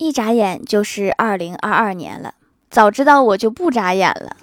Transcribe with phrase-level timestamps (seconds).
[0.00, 2.34] 一眨眼就是二零二二年了，
[2.70, 4.36] 早知道我就不眨眼了。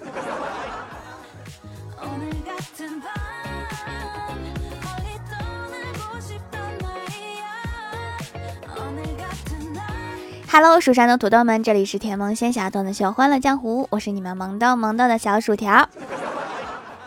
[10.52, 15.88] Hello，蜀山的土豆们，这里是甜萌仙侠段的秀欢乐江湖，我是你们萌豆萌豆的小薯条。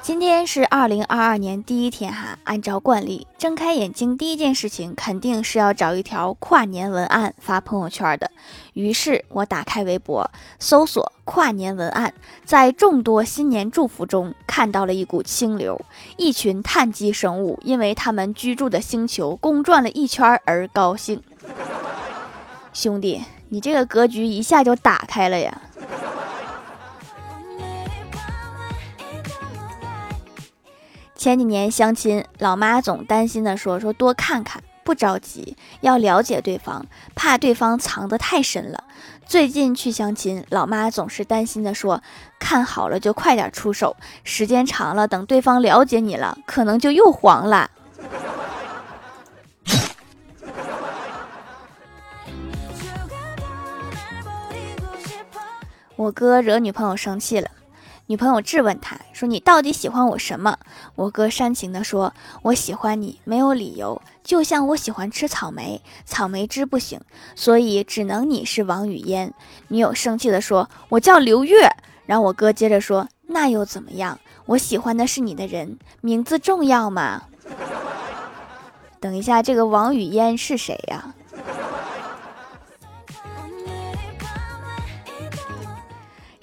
[0.10, 8.32] 今天是二零二二年第一天哈，按照惯例，睁开眼睛第一件事情肯定是要找一条跨年文案发朋友圈的。
[8.74, 12.12] 于是我打开微博，搜索跨年文案，
[12.44, 15.80] 在众多新年祝福中看到了一股清流，
[16.18, 21.22] 一群碳基生物因为他们居住的星球公转了一圈而高兴。
[22.74, 23.22] 兄弟。
[23.52, 25.62] 你这个格局一下就打开了呀！
[31.20, 38.86] 前几年相亲，老妈总担心的说：“说多看看，不着急，要了解对方，怕对方藏得太深了。”
[39.28, 42.02] 最近去相亲，老妈总是担心的说
[42.40, 47.70] ：“看好了就快点出手，时间长了，等对方了解你了，可能就又黄了。
[55.98, 57.52] ”我哥惹女朋友生气了，
[58.10, 60.58] 女朋友质问他说：“你到底喜欢我什么？”
[60.96, 67.00] 我哥煽情的说：“我喜欢你没有理由，就像我喜欢吃草莓，草莓汁不行，
[67.36, 69.32] 所以只能你是王语嫣。”
[69.70, 71.70] 女友生气的说：“我叫刘月。”
[72.08, 74.20] 然后我哥接着说：“那又怎么样？
[74.48, 77.26] 我喜欢的是你的人，名字重要吗？”
[79.00, 81.14] 等一下，这个王语嫣是谁呀？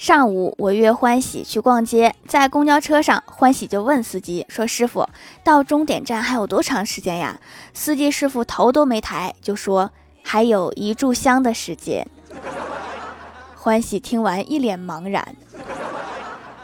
[0.07, 5.09] 上午，我约欢喜去逛街，在公交车上，欢喜就问司机说：“师傅，
[5.43, 7.41] 到终点站还有多长时间呀？”
[7.75, 9.91] 司机师傅头都没抬，就说
[10.23, 12.07] ：“还有一炷香的时间。
[13.59, 15.35] ”欢喜听完一脸茫然，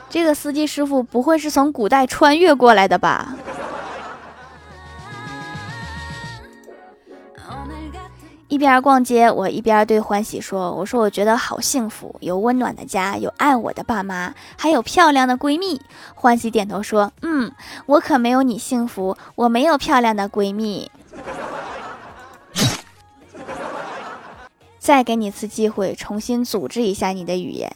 [0.09, 3.35] 这个司机师傅不会是从古代穿越过来的吧？
[8.53, 15.81] 一边逛街，我一边对欢喜说：“我说我觉得好幸福，有温暖的家，有爱我的爸妈，还有漂亮的闺蜜。”
[16.15, 17.51] 欢喜点头说：“嗯，
[17.87, 20.91] 我可没有你幸福，我没有漂亮的闺蜜。
[24.79, 27.75] ”再给你次机会，重新组织一下你的语言。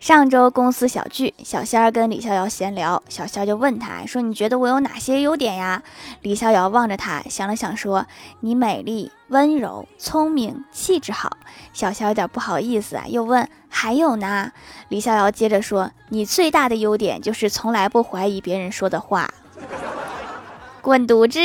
[0.00, 5.82] 上周公司小聚，小仙儿跟李逍遥闲聊，小仙儿就问他说：“你觉得我有哪些优点呀？”
[6.22, 8.06] 李逍遥望着他，想了想说
[8.40, 11.36] ：“你美丽、温柔、聪明、气质好。”
[11.74, 14.50] 小仙儿有点不好意思啊，又问：“还有呢？”
[14.88, 19.30] 李逍遥接着说：“你最大的优点就是从来不怀疑别人说的话。”
[20.80, 21.38] 滚犊子！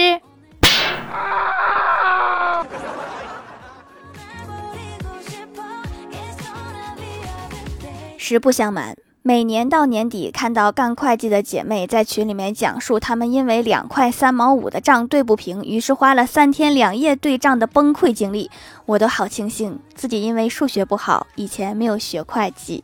[8.28, 18.50] 实不相瞒，每年到年底，看到干会计的姐妹在群里面讲述她们因为两块三毛五的账对不平，于是花了三天两夜对账的崩溃经历，
[18.88, 22.84] 我都好庆幸自己因为数学不好，以前没有学会计。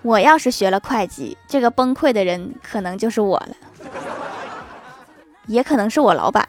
[0.00, 3.54] 我要是学了会计，这个崩溃的人可能就是我了，
[5.46, 6.48] 也可能是我老板。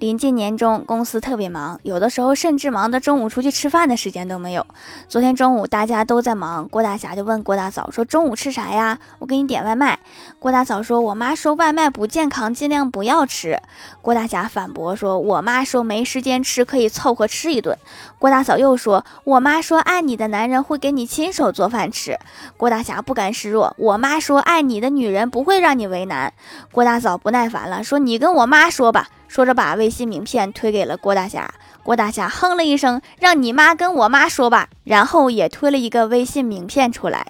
[0.00, 4.66] 临近年终，公司特别忙，有的时候甚至忙得中午出去吃饭的时间都没有。
[5.10, 8.98] 昨天中午大家都在忙，郭大侠就问郭大嫂说：“中午吃啥呀？
[9.18, 9.98] 我给你点外卖。”
[10.40, 13.60] 郭大嫂说：“我妈说外卖不健康，尽量不要吃。”
[14.00, 17.76] 郭大侠反驳说：“我妈说没时间吃，可以凑合吃一顿。”
[18.18, 22.18] 郭大嫂又说：“我妈说爱你的男人会给你亲手做饭吃。”
[22.56, 26.32] 郭大侠不甘示弱：“我妈说爱你的女人不会让你为难。”
[26.72, 31.54] 郭大嫂不耐烦了，说：“你跟我妈说吧。”说着，把微信名片推给了郭大侠。
[31.84, 37.24] 郭大侠哼了一声：“让你妈跟我妈说吧。”然后也推了一个微信名片出来。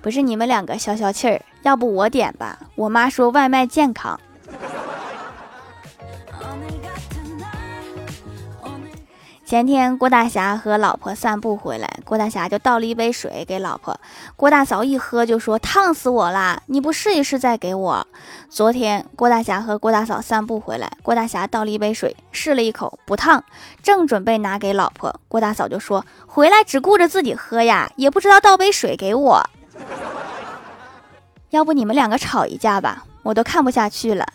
[0.00, 2.58] 不是你们两个消消气儿，要不我点吧？
[2.76, 4.18] 我妈说外卖健康。
[9.48, 13.98] 前天郭大侠和老婆散步回来，郭大侠就倒了一杯水给老婆。
[14.36, 16.60] 郭大嫂一喝就说：“烫死我啦！
[16.66, 18.06] 你不试一试再给我？”
[18.50, 23.42] 昨天郭大侠和郭大嫂散步回来，郭大侠倒了一杯水，试了一口不烫，
[23.82, 29.42] 正准备拿给老婆，郭大嫂就说：“回来只顾着自己喝呀，也不知道倒杯水给我。
[31.48, 34.26] 要不你们两个吵一架吧，我都看不下去了。”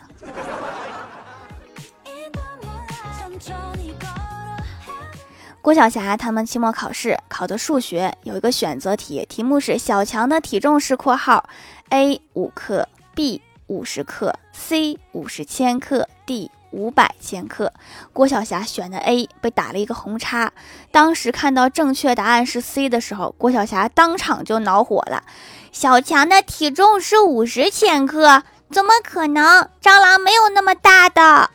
[5.64, 11.48] 郭晓霞他们期末考试考的数学有一个选择题，题目是小强的体重是（括号
[11.88, 17.72] ）A 五克，B 五十克，C 五十千克，D 五百千克。
[18.12, 20.52] 郭晓霞选的 A，被打了一个红叉。
[20.92, 25.24] 当时看到正确答案是 C 的时候，郭晓霞当场就恼火了。
[25.72, 29.70] 小强的体重是五十千克，怎么可能？
[29.82, 31.50] 蟑螂没有那么大的。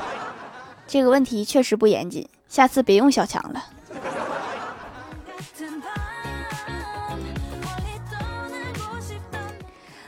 [0.88, 2.26] 这个问题确实不严谨。
[2.48, 3.64] 下次别用小强了。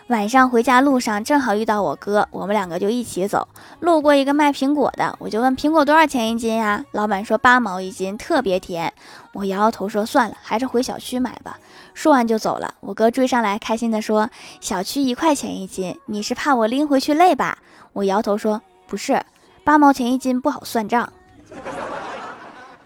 [0.08, 3.46] 晚上回家路上正好遇到我哥，我们两个就一起走。
[3.80, 6.82] 路过一个卖苹果的，我就问苹果多少钱一斤呀？
[6.92, 8.90] 老板说八毛一斤，特别甜。
[9.34, 11.58] 我摇摇头说算了，还是回小区买吧。
[11.92, 12.72] 说完就走了。
[12.80, 14.30] 我哥追上来，开心的说
[14.62, 17.58] ：“小区一块钱一斤，你是怕我拎回去累吧？”
[17.92, 19.22] 我摇头说：“不是，
[19.62, 21.12] 八毛钱一斤不好算账。”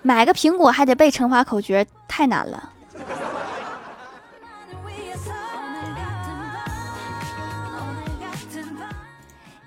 [0.03, 2.72] 买个苹果还得背乘法口诀，太难了。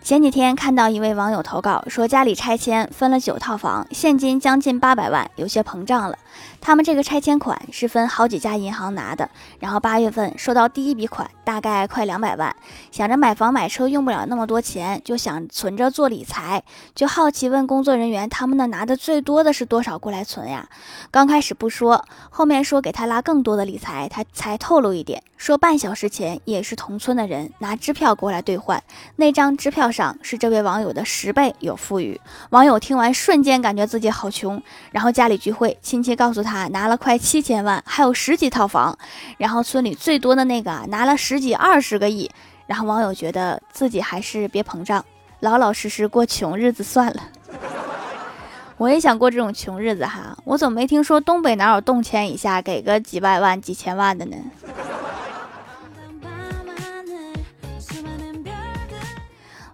[0.05, 6.19] 前几天看到一位网友投稿说，家里拆迁分了九套房，现金将近八百万，有些膨胀了。
[6.61, 9.27] 他们这个拆迁款是分好几家银行拿的，
[9.59, 12.55] 然后八月份收到第一笔款，大概快两百万，
[12.91, 16.63] 想着买房买车用不了那么多钱，就想存着做理财，
[16.93, 20.69] 就好奇问工作人员，他们那拿的最多的是多少过来存呀？
[21.09, 28.83] 刚开始不说，后面说给他拉更多的理财，他才透露一点，说半小时前也是同村的人拿支票过来兑换，
[29.15, 32.19] 那张支票上是这位网友的十倍有富裕。
[32.49, 34.61] 网友听完瞬间感觉自己好穷，
[34.91, 36.67] 然后家里聚会，亲戚告诉他。
[36.67, 38.97] 拿了快七千万，还有十几套房，
[39.37, 42.29] 然后村里最多的那个拿了十几二十个亿，
[42.67, 45.05] 然后网友觉得自己还是别膨胀，
[45.39, 47.23] 老老实实过穷日子算了。
[48.77, 54.35] 我也想过这种穷日子哈，我怎么没听说东北哪有动迁一下给个几百万几千万的呢？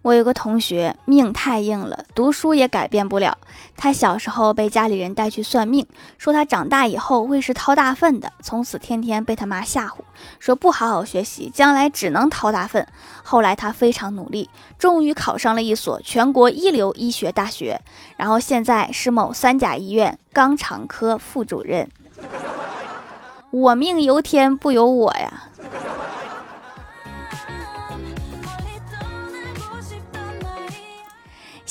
[0.01, 3.37] 我有个同学命太硬了，读书也改变不了。
[3.77, 5.85] 他小时候被家里人带去算命，
[6.17, 9.97] 说他长大以后会是掏大粪的，从此天天被他妈吓唬，
[10.39, 12.87] 说不好好学习，将来只能掏大粪。
[13.21, 14.49] 后来他非常努力，
[14.79, 17.79] 终于考上了一所全国一流医学大学，
[18.17, 21.87] 然后现在是某三甲医院肛肠科副主任。
[23.51, 25.43] 我命由天不由我呀。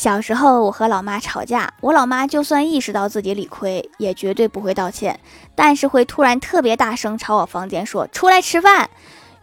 [0.01, 5.21] 小时候，我和老妈吵架，我老妈就算意识到自己理亏，也绝对不会道歉，
[5.55, 8.89] 但是会突然特别大声朝我房间说：“出来吃饭。”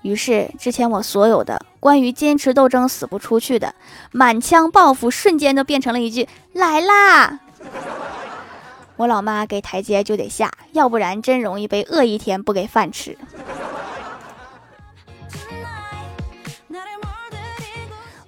[0.01, 3.75] 于是，之前我所有的关于坚持斗争死不出去的
[4.11, 7.39] 满腔抱负，瞬间都变成了一句“来啦”。
[8.97, 13.15] 我老妈给台阶就得下，要不然真容易被饿一天不给饭吃。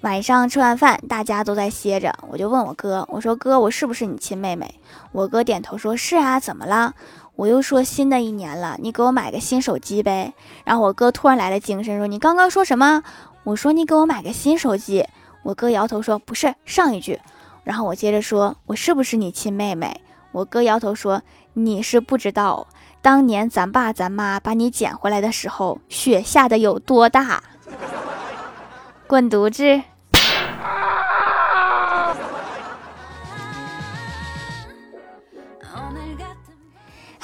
[0.01, 4.75] 晚上吃完饭，大家都在歇着，我就问我哥：“我说哥，我是不是你亲妹妹？”
[5.11, 6.93] 我哥点头说：“是啊，怎么了？”
[7.35, 13.03] 我又说：“新的一年了，你给我买个新手机呗。”然后我哥突然来了精神，说：“你刚刚说什么？”
[13.43, 15.05] 我说：“你给我买个新手机。”
[15.43, 17.19] 我哥摇头说：“不是，上一句。”
[17.65, 19.99] 然后我接着说：“我是不是你亲妹妹？”
[20.31, 21.21] 我哥摇头说
[21.53, 22.67] ：“你是不知道，
[23.01, 27.43] 当年咱爸咱妈把你捡回来的时候，雪下的有多大。”
[29.07, 29.81] 滚犊子！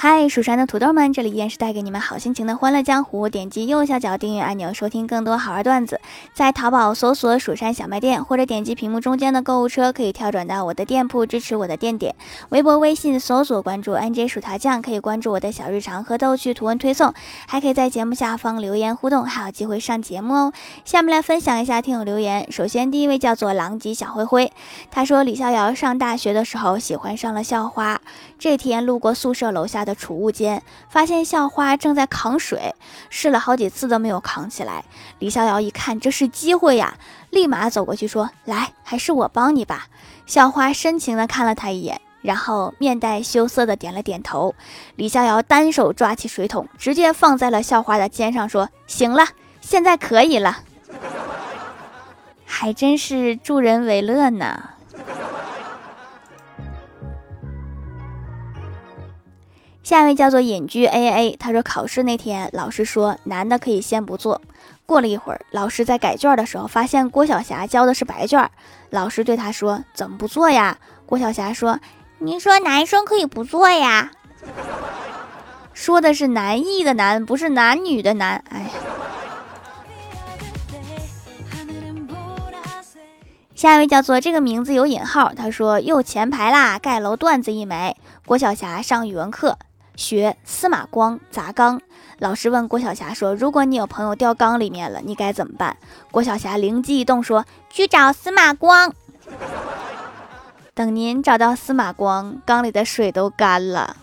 [0.08, 3.28] 嗨，蜀山的土豆们，这里依然是带给你们好心情的欢乐江湖。
[3.28, 6.00] 点击右下角订阅按钮，收听更多好玩段子。
[6.32, 12.14] 在淘宝搜索“蜀山小卖店”，或者点击屏幕中间的购物车，可以跳转到我的店铺，支持我的店点。
[12.50, 17.12] 微博、微信搜索关注 “nj 薯条酱”，可以关注我的小日常和逗趣图文推送，
[17.48, 20.52] 还可以在节目下方留言互动，还有机会上节目哦。
[20.84, 22.46] 下面来分享一下听友留言。
[22.52, 24.52] 首先，第一位叫做狼藉小灰灰，
[24.88, 28.00] 他说李逍遥上大学的时候喜欢上了校花，
[28.38, 29.84] 这天路过宿舍楼下。
[29.86, 32.74] 的储物间，发现校花正在扛水，
[33.10, 34.84] 试了好几次都没有扛起来。
[35.18, 36.96] 李逍遥一看这是机会呀，
[37.30, 39.86] 立马走过去说：“来，还是我帮你吧。”
[40.26, 44.54] 校花深情地看了他一眼，然后面带羞涩地点了点头。
[44.96, 49.24] 李逍遥单手抓起水桶，直接放在了校花的肩上，说：“行了，
[49.60, 50.58] 现在可以了。”
[52.44, 54.70] 还真是助人为乐呢。
[59.86, 64.42] 下一位叫做隐居 A A，他说考试那天，老师说男的可以先不做。
[64.84, 68.50] 过了一会儿，老师在改卷的时候，发现郭晓霞交的是白卷，
[68.90, 70.76] 老师对他说：“怎么不做呀？”
[71.06, 71.78] 郭晓霞说
[72.18, 74.10] ：“您说男生可以不做呀？”
[75.72, 78.42] 说的是男艺的男，不是男女的男。
[78.50, 78.68] 哎。
[83.54, 87.96] 下一位叫做这个名字有引号，他说又前排啦，盖楼段子一枚。
[88.26, 89.56] 郭晓霞上语文课
[89.96, 91.80] 学司马光砸缸，
[92.18, 95.76] 老师问郭晓霞说：“如果你有朋友掉缸里面了，你该怎么办？”
[96.12, 98.92] 郭晓霞灵机一动说：“去找司马光。”
[100.74, 103.96] 等您找到司马光，缸里的水都干了。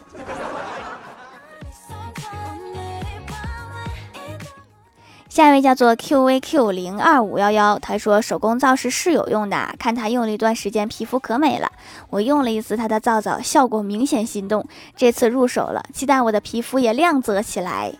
[5.33, 11.71] 下一位叫做 QVQ 零二五幺幺，他说手工皂是是有用的，看他用了一段时间，皮肤可美了。
[12.11, 14.63] 我用了一次他的皂皂，效果明显心动，
[14.95, 17.91] 这次入手了，期待我的皮肤也亮泽起来。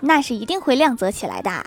[0.00, 1.64] 那是一定会亮泽起来的。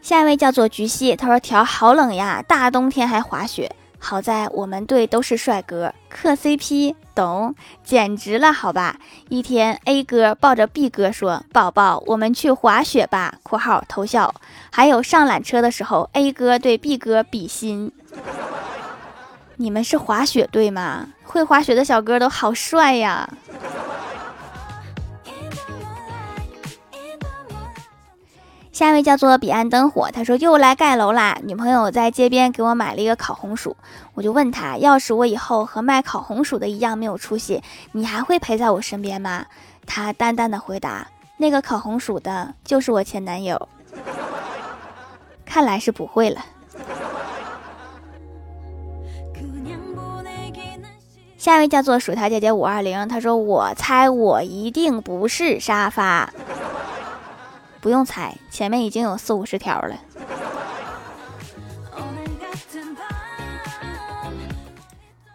[0.00, 3.74] 下一位叫做菊溪，他说条好冷呀，大冬天还滑雪。
[4.04, 8.96] 好在我们队都是帅哥，磕 CP，懂，简直了，好吧。
[9.30, 13.36] 一天，A 哥抱着 B 哥说：“宝宝，我们去滑雪吧。
[13.42, 14.34] ”（括号偷笑）
[14.70, 17.90] 还有上缆车的时候，A 哥对 B 哥比心。
[19.56, 21.08] 你们是滑雪队吗？
[21.22, 23.26] 会滑雪的小哥都好帅呀。
[28.74, 31.38] 下一位叫做彼岸灯火，他说又来盖楼啦。
[31.44, 33.76] 女朋友在街边给我买了一个烤红薯，
[34.14, 37.62] 我就问他，要是我以后和卖烤红薯的一样没有出息，
[37.92, 39.46] 你还会陪在我身边吗？
[39.86, 43.68] 他淡淡的回答，那个烤红薯的就是我前男友。
[45.46, 46.44] 看来是不会了。
[51.38, 56.32] 下一位叫做薯条姐姐五二零，他说我猜我一定不是沙发。
[57.84, 59.94] 不用猜，前面已经有四五十条了。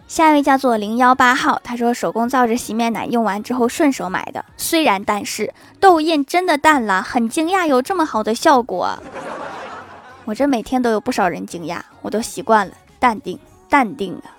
[0.08, 8.98] 下一位叫做零幺八号，他说手工皂是洗面奶用完之后顺手买的，虽然但是痘印真的淡了，很惊讶有这么好的效果。
[10.26, 13.40] 我这每天都有不少人惊讶，我都习惯了，淡定
[13.70, 14.39] 淡定啊。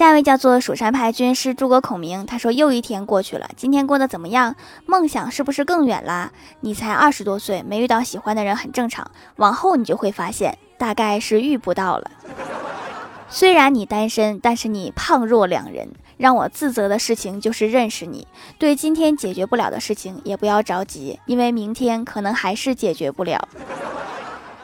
[0.00, 4.56] 下一位叫做蜀山派军师诸葛孔明，他说又一天过去了，今天过得怎么样？
[4.86, 6.32] 梦想是不是更远啦？
[6.60, 12.10] 你才二十多岁，没遇到喜欢的人很正常，往后你就会发现，大概是遇不到了。
[13.28, 15.90] 虽然你单身，但是你胖若两人。
[16.16, 18.26] 让我自责的事情就是认识你。
[18.58, 23.48] 对今天解决不了的事情，也不要着急，因为明天可能还是解决不了。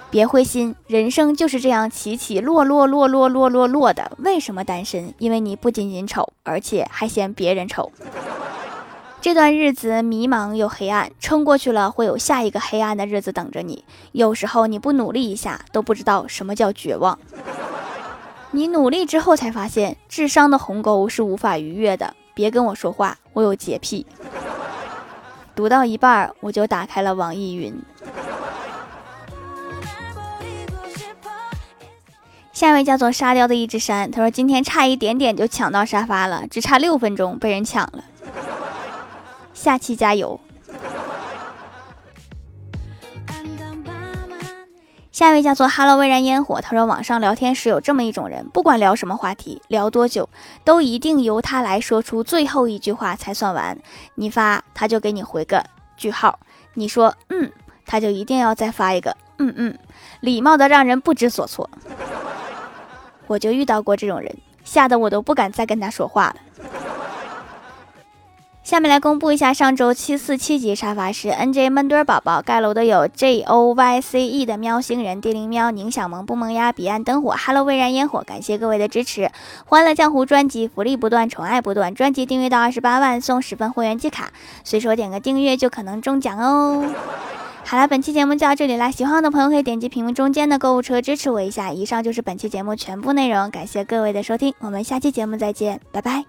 [0.08, 4.12] 别灰心，人生就是这样起起落落落落落落落的。
[4.18, 5.12] 为什么单身？
[5.18, 7.90] 因为你不仅仅丑，而且还嫌别人丑。
[9.20, 13.84] 这段日子迷茫又黑暗，撑过去了，会有下一个黑暗的日子等着你。
[14.12, 17.18] 有时候你不努力一下，都不知道什么叫绝望。
[18.52, 22.14] 你努力之后才发现，智商的鸿沟是无法逾越的。
[22.32, 24.06] 别跟我说话，我有洁癖。
[25.56, 27.74] 读到一半，我就打开了网易云。
[32.56, 38.02] 下一位叫做沙雕的一只山，他说今天差一点点就抢到沙发了，只差六分钟被人抢了。
[39.52, 40.40] 下期加油。
[45.12, 50.26] 下一位叫做 Hello 微燃烟火，他说网上聊天时有这么一种人，不管聊什么话题，聊多久，
[50.64, 53.76] 都一定由他来说出最后一句话才算完。
[54.14, 55.62] 你发他就给你回个
[55.98, 56.38] 句号，
[56.72, 57.52] 你说嗯，
[57.84, 59.78] 他就一定要再发一个嗯嗯，
[60.20, 61.68] 礼貌的让人不知所措。
[63.26, 66.36] 我就遇到过这种人，吓得我都不敢再跟他说话了。
[68.62, 79.30] 下面来公布一下上周七四七级沙发是 N J 闷墩宝宝盖楼的有 J O Y C E 的喵星人、地灵喵、宁小萌不萌呀、彼岸灯火、Hello 微燃烟火，感谢各位的支持！
[79.66, 84.32] 欢乐江湖专辑福利不断，宠爱不断，专辑订阅到二十八万送十份会员季卡，
[84.64, 86.84] 随手点个订阅就可能中奖哦。
[87.68, 88.92] 好了，本期节目就到这里啦！
[88.92, 91.72] 喜欢我的朋友可以点击屏幕中间的购物车支持我一下。
[91.72, 96.24] 以上就是本期节目全部内容，感谢各位的收听，我们下期节目再见，拜拜。